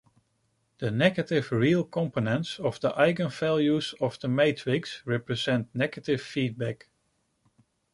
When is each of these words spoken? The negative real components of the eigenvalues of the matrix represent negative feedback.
The 0.79 0.89
negative 0.89 1.51
real 1.51 1.83
components 1.83 2.59
of 2.59 2.79
the 2.79 2.89
eigenvalues 2.89 3.93
of 4.01 4.19
the 4.19 4.27
matrix 4.27 5.03
represent 5.05 5.75
negative 5.75 6.23
feedback. 6.23 6.89